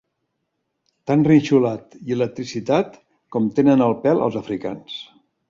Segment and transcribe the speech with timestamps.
[1.11, 2.97] Tan rinxolat i electritzat
[3.37, 4.99] com tenen el pèl els africans.